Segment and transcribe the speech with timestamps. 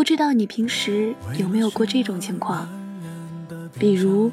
[0.00, 2.66] 不知道你平时有没有过这种情况？
[3.78, 4.32] 比如，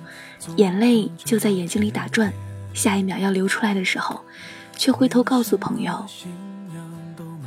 [0.56, 2.32] 眼泪就在眼睛里打转，
[2.74, 4.22] 下一秒要流出来的时候，
[4.78, 6.06] 却回头告诉朋友：“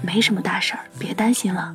[0.05, 1.75] 没什么大事儿，别担心了。”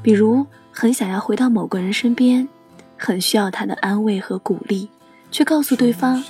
[0.00, 2.48] 比如，很想要回到某个人身边，
[2.96, 4.88] 很需要他的安慰和鼓励，
[5.32, 6.22] 却告诉对方：“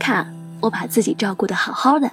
[0.00, 2.10] 看，我把自己照顾的好好的。”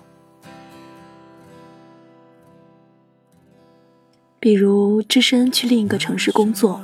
[4.41, 6.81] 比如，只身去另一个城市工作，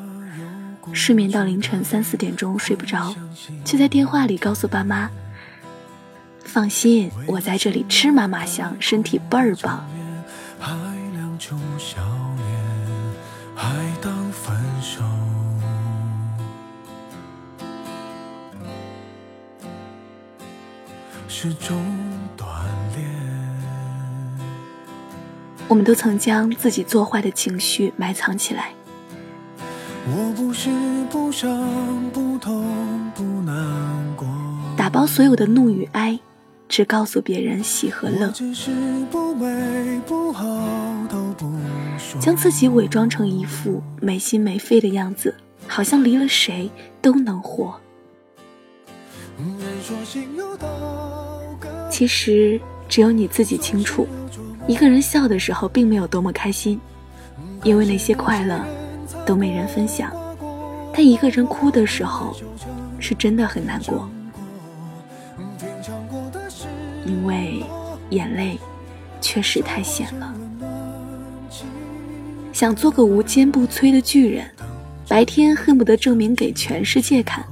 [0.91, 3.15] 失眠到凌晨三四点钟睡不着，
[3.63, 5.09] 却在电话里告诉爸妈
[6.43, 9.87] ：“放心，我在这里吃嘛嘛香，身体倍儿棒。”
[21.27, 21.77] 是种
[25.67, 28.71] 我们都曾将自己做坏的情绪埋藏起来。
[30.07, 30.69] 我不是
[31.09, 34.27] 不伤不痛不难过。
[34.77, 36.19] 打包所有的怒与哀，
[36.69, 38.31] 只告诉别人喜和乐。
[42.19, 45.33] 将自己伪装成一副没心没肺的样子，
[45.67, 46.69] 好像离了谁
[47.01, 47.79] 都能活。
[51.89, 54.07] 其实只有你自己清楚，
[54.67, 56.79] 一个人笑的时候并没有多么开心，
[57.63, 58.59] 因为那些快乐
[59.25, 60.09] 都没人分享；
[60.91, 62.35] 但一个人哭的时候，
[62.99, 64.09] 是真的很难过，
[67.05, 67.63] 因为
[68.09, 68.57] 眼泪
[69.21, 70.33] 确实太咸了。
[72.51, 74.49] 想做个无坚不摧的巨人，
[75.07, 77.45] 白天恨不得证明给全世界看，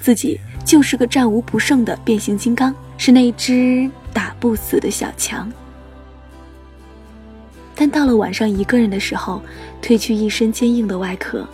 [0.00, 2.74] 自己就是个战无不胜的变形金刚。
[2.98, 5.50] 是那只打不死的小强，
[7.80, 9.40] 但到了晚上一个人的时候，
[9.80, 11.48] 褪去一身坚硬的外壳，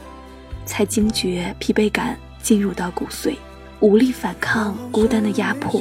[0.65, 3.37] 才惊觉疲惫感进入到骨髓，
[3.79, 5.81] 无力反抗孤单的压迫，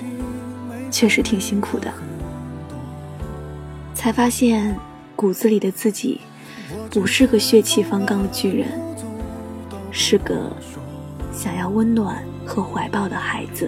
[0.91, 1.91] 确实挺辛苦的。
[3.95, 4.77] 才发现
[5.15, 6.21] 骨子里的自己，
[6.91, 8.67] 不是个血气方刚的巨人，
[9.89, 10.55] 是个
[11.33, 13.67] 想要温暖和怀抱的孩子。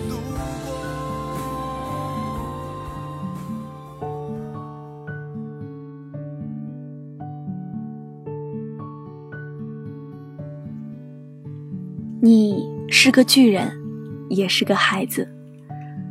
[12.23, 13.67] 你是个巨人，
[14.29, 15.27] 也是个孩子。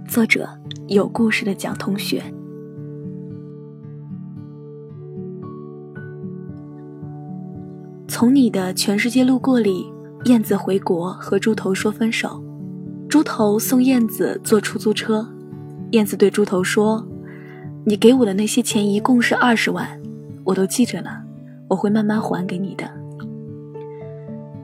[0.09, 0.49] 作者
[0.89, 2.21] 有故事的蒋同学。
[8.09, 9.87] 从你的全世界路过里，
[10.25, 12.43] 燕子回国和猪头说分手，
[13.09, 15.25] 猪头送燕子坐出租车，
[15.93, 17.07] 燕子对猪头说
[17.87, 19.89] ：“你给我的那些钱一共是二十万，
[20.43, 21.23] 我都记着了，
[21.69, 22.91] 我会慢慢还给你的。”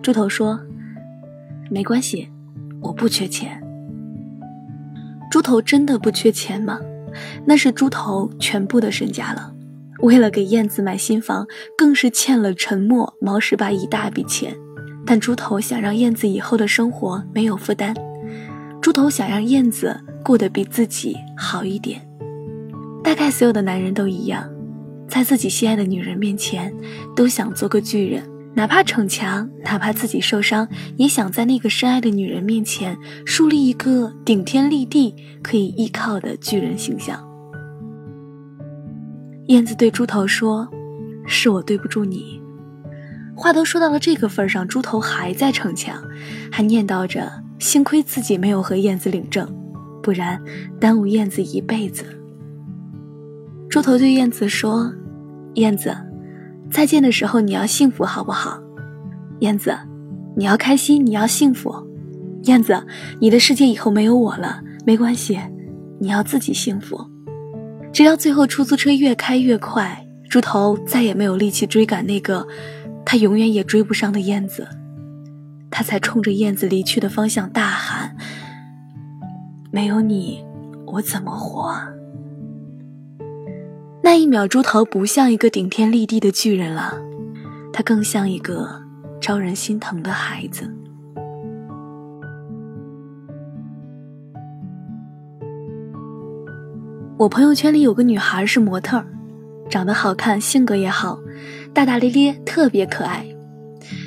[0.02, 0.58] 猪头说。
[1.70, 2.28] 没关系，
[2.80, 3.62] 我不缺钱。
[5.30, 6.78] 猪头真的不缺钱吗？
[7.44, 9.52] 那是猪头全部的身家了。
[10.00, 14.54] 为了给燕子买新房，更是欠了陈默、毛十八一大笔钱。
[15.06, 17.94] 但猪头想让燕子以后的生活没有负担，
[18.82, 22.06] 猪头想让燕子过得比自己好一点。
[23.02, 24.48] 大概所有的男人都一样，
[25.08, 26.74] 在自己心爱的女人面前，
[27.14, 28.22] 都想做个巨人。
[28.56, 30.66] 哪怕逞强，哪怕自己受伤，
[30.96, 37.22] 也想在那个深爱的女人面前树立一个顶天立地、可以依靠的巨人形象。
[39.48, 40.66] 燕子对猪头说
[41.28, 42.40] ：“是我对不住你。”
[43.36, 46.02] 话都说到了这个份上，猪头还在逞强，
[46.50, 47.30] 还念叨着
[47.60, 49.46] ：“幸亏自己没有和燕子领证，
[50.02, 50.42] 不然
[50.80, 52.06] 耽误燕子一辈子。”
[53.68, 54.90] 猪头对燕子说
[55.56, 55.94] ：“燕子。”
[56.70, 58.60] 再见的时候，你要幸福，好不好？
[59.40, 59.76] 燕子，
[60.36, 61.74] 你要开心，你要幸福。
[62.44, 62.86] 燕子，
[63.20, 65.38] 你的世界以后没有我了，没关系，
[65.98, 66.98] 你要自己幸福。
[67.92, 72.46] 直到最后，出租车越开越快，猪头再也没有力气追赶那个
[73.04, 74.68] 他永远也追不上的燕子，
[75.70, 78.16] 他才冲着燕子离去的方向大喊
[79.72, 80.44] ：“没有你，
[80.86, 81.74] 我怎么活？”
[84.06, 86.94] 那一秒，猪头不像一个顶天立地的巨人了，
[87.72, 88.80] 他更像一个
[89.20, 90.72] 招人心疼的孩子。
[97.18, 99.04] 我朋友圈里有个女孩是模特，
[99.68, 101.18] 长得好看，性格也好，
[101.74, 103.26] 大大咧咧，特别可爱。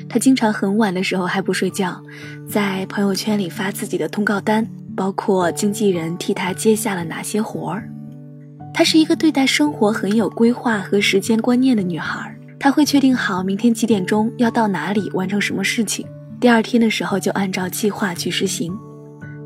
[0.08, 2.02] 她经常很晚的时候还不睡觉，
[2.48, 7.86] 在朋友圈里发自己的通告单，包括经纪人替她接下了哪些活儿。
[8.80, 16.06] 她是一个对待生活很有规划和时间观念的女孩，她会确定好明天几点钟要到哪里完成什么事情，
[16.40, 18.72] 第二天的时候就按照计划去实行。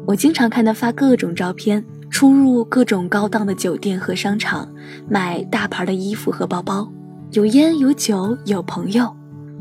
[0.06, 1.84] 我经常看她发各种照片。
[2.10, 4.72] 出入各种高档的酒店和商场，
[5.10, 6.88] 买大牌的衣服和包包，
[7.32, 9.12] 有烟有酒有朋友，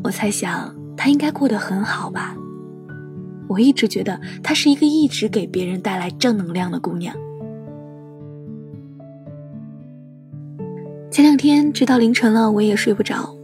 [0.04, 2.36] 我猜想她应该过得很好吧。
[3.48, 7.16] 我一直觉得她是一个一直给别人带来正能量的姑娘。
[11.14, 13.38] 前两天直到凌晨了，我也睡不着，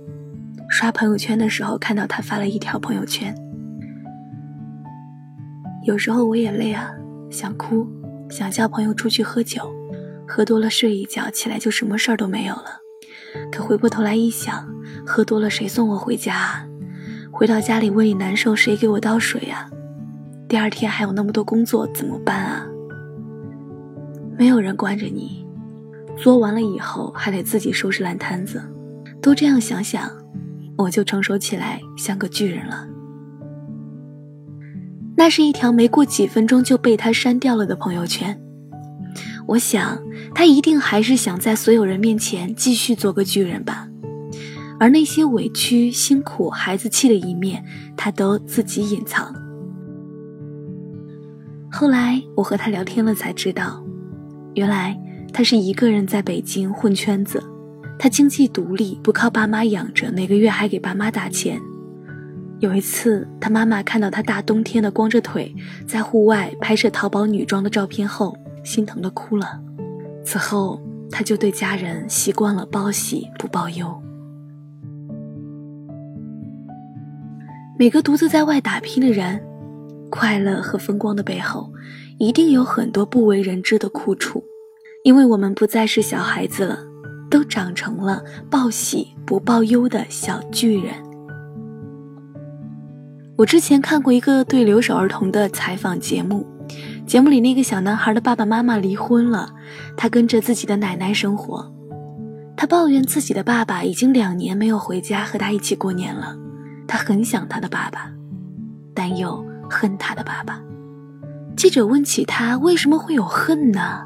[0.67, 3.31] 刷朋友圈的时候看到他发了一条朋友圈。
[5.83, 6.89] 有时候我也累啊，
[7.29, 7.87] 想哭。
[8.27, 9.71] 想叫朋友出去喝酒，
[10.27, 12.81] 喝多了睡一觉，起来就什么事儿都没有了。
[13.51, 14.67] 可回过头来一想，
[15.05, 16.67] 喝多了谁送我回家？
[17.31, 19.69] 回到家里胃里难受，谁给我倒水呀？
[20.47, 22.65] 第二天还有那么多工作怎么办啊？
[24.35, 25.45] 没有人惯着你，
[26.21, 28.61] 作完了以后还得自己收拾烂摊子。
[29.21, 30.09] 都这样想想，
[30.77, 32.87] 我就成熟起来，像个巨人了。
[35.17, 38.39] 那是一条没过几分钟就被他删掉了的朋友圈。
[39.47, 40.01] 我想，
[40.33, 43.87] 他一定还是想在所有人面前继续做个巨人吧。
[44.79, 47.61] 而那些委屈、辛苦、孩子气的一面，
[47.97, 49.35] 他都自己隐藏。
[51.69, 53.83] 后来我和他聊天了，才知道，
[54.53, 54.97] 原来
[55.31, 57.41] 他是一个人在北京混圈子，
[57.97, 61.59] 他经济独立，不靠爸妈养着，每个月还给爸妈打钱。
[62.59, 65.55] 有一次，他妈妈看到他大冬天的光着腿
[65.87, 68.35] 在户外拍摄淘宝女装的照片后，
[68.65, 69.61] 心疼的哭了。
[70.25, 74.01] 此后，他就对家人习惯了报喜不报忧。
[77.77, 79.41] 每个独自在外打拼的人，
[80.09, 81.71] 快乐和风光的背后，
[82.17, 84.43] 一定有很多不为人知的苦楚，
[85.09, 86.77] 因为我们不再是小孩子了，
[87.31, 90.93] 都长成了报喜不报忧的小巨人。
[93.35, 96.45] 我之前看过一个对留守儿童的采访节目，
[97.07, 99.49] 节目里那个小男孩的爸爸妈妈离婚了，
[99.97, 101.73] 他跟着自己的奶奶生活，
[102.55, 106.37] 他抱怨自己的爸爸已经两年没有回家和他一起过年了，
[106.87, 108.11] 他很想他的爸爸，
[108.93, 110.61] 但又恨他的爸爸。
[111.57, 114.05] 记者问起他为什么会有恨呢？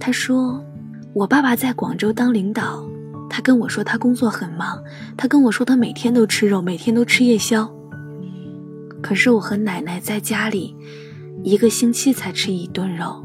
[0.00, 0.64] 他说
[1.12, 2.82] ：“我爸爸在广州当领导，
[3.28, 4.82] 他跟我说他工作很忙，
[5.16, 7.70] 他跟我说他每天都吃肉，每天都吃夜宵。”
[9.02, 10.74] 可是我和奶奶在家里，
[11.42, 13.22] 一个星期才吃一顿肉。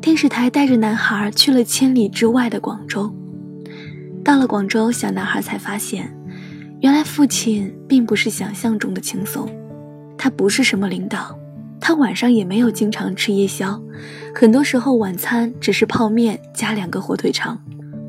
[0.00, 3.12] 电视台带着男孩去了千里之外的广州，
[4.24, 6.12] 到了广州，小男孩才发现，
[6.80, 9.48] 原来父亲并不是想象中的轻松，
[10.18, 11.36] 他不是什么领导，
[11.86, 13.80] 他晚上也没有经常吃夜宵，
[14.34, 17.56] 很多时候晚餐只是泡面加两个火腿肠，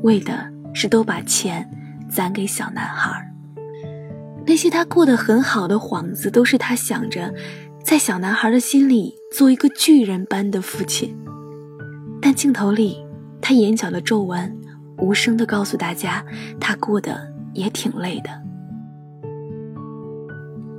[0.02, 0.32] 为的
[0.74, 1.64] 是都把钱
[2.10, 3.08] 攒给小男孩。
[4.44, 7.32] 那些他过得很好的幌子，都是他想着，
[7.84, 11.16] 在小男孩的心里做一个巨人般的父亲。
[12.20, 13.06] 但镜头里，
[13.40, 14.58] 他眼角的皱纹，
[14.98, 16.26] 无声的告诉大家，
[16.58, 17.16] 他过得
[17.54, 18.30] 也挺累的。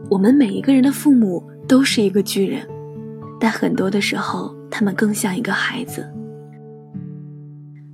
[0.09, 2.61] 我们每一个人的父母都是一个巨人，
[3.39, 6.07] 但很多的时候，他们更像一个孩子。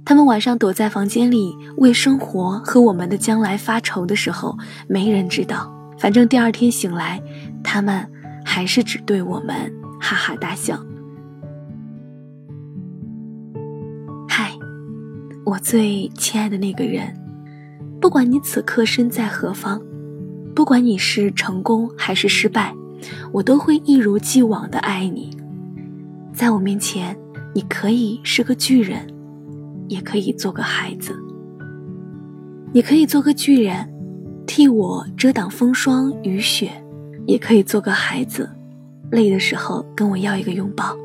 [0.04, 5.74] 他们晚上躲在房间里为生活和我们的将来发愁的时候，没人知道。
[5.98, 7.22] 反正第二天醒来，
[7.64, 8.08] 他们
[8.44, 9.56] 还是只对我们
[10.00, 10.78] 哈哈大笑。
[14.28, 14.52] 嗨，
[15.44, 17.12] 我最亲爱的那个人，
[18.00, 19.82] 不管你此刻身在何方，
[20.54, 22.76] 不管你是成功还是失败，
[23.32, 25.35] 我都会一如既往的爱你。
[26.36, 27.18] 在我面前，
[27.54, 29.08] 你可以是个巨人。
[29.88, 31.16] 也可以做个孩子，
[32.74, 33.88] 你可以做个巨人，
[34.48, 36.70] 替我遮挡风霜雨雪；
[37.28, 38.50] 也可以做个孩子，
[39.12, 40.98] 累的时候跟我要一个拥抱。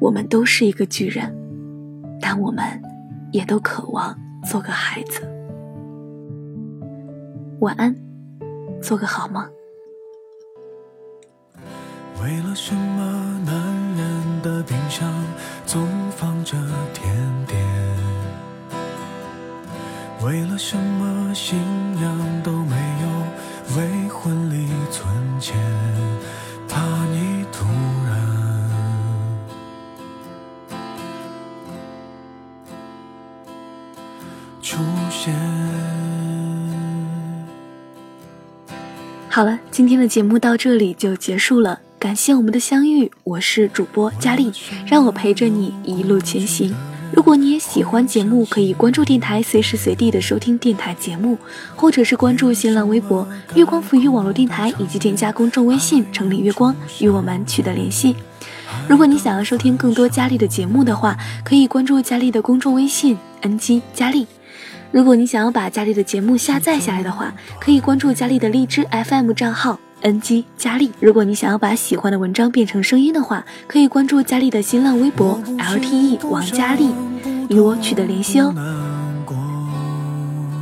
[0.00, 1.30] 我们都是一个巨人，
[2.18, 2.64] 但我们
[3.30, 4.18] 也都渴望
[4.50, 5.20] 做个孩子。
[7.60, 7.94] 晚安，
[8.80, 9.44] 做个好梦。
[12.22, 13.54] 为了什么男
[13.96, 14.18] 人？
[14.40, 15.12] 的冰箱
[15.66, 16.56] 总放着
[16.94, 17.12] 甜
[17.46, 17.58] 点。
[20.24, 21.58] 为了什么信
[22.00, 23.08] 仰都没有，
[23.76, 25.08] 为婚礼存
[25.40, 25.56] 钱，
[26.68, 27.66] 怕你突
[28.06, 28.16] 然
[34.62, 34.78] 出
[35.10, 35.34] 现。
[39.28, 44.52] 好了，今天的节目到这里就结束了，感谢我们的相遇，我是主播佳丽，
[44.86, 46.72] 让我陪着你一路前行。
[47.12, 51.36] 如果你也喜欢节目，可以关注电台，随时随地的收听电台节目，
[51.74, 53.26] 或者是关注新浪微博
[53.56, 58.14] “月光抚育网络电台”，以及添加公众微信“城里月光”与我们取得联系。
[58.86, 64.24] 如果你想要收听更多佳丽的节目的话，可以关注佳丽的公众微信 “ng 佳丽”。
[64.92, 70.90] 如果你想要把佳丽的节目下载下来的话，可以关注佳丽的荔枝 FM 账号 NG 佳丽。
[71.00, 76.90] 如果你想要把喜欢的文章变成声音的话，可以关注佳丽的新浪微博 LTE 王佳丽，
[77.48, 78.54] 与我取得联系哦。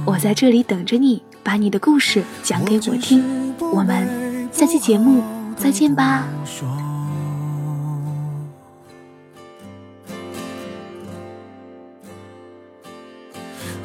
[0.04, 3.54] 我在这里等着你，把你的故事讲给我听。
[3.72, 5.22] 我们下期节目
[5.56, 6.26] 再见吧。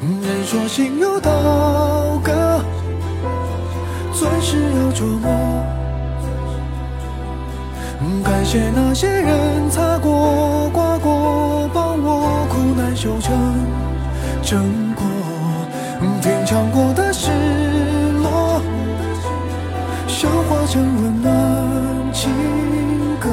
[0.00, 2.01] 人说心有刀，
[4.22, 5.28] 钻石要琢磨。
[8.22, 13.34] 感谢那些人擦过、刮过，帮我苦难修成
[14.40, 15.04] 正果。
[16.22, 17.32] 品尝过的失
[18.22, 18.62] 落，
[20.06, 22.30] 消化成温暖情
[23.18, 23.28] 歌，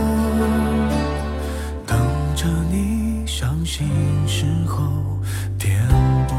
[1.86, 2.00] 等
[2.36, 3.88] 着你伤心
[4.26, 4.80] 时候。
[6.32, 6.39] 我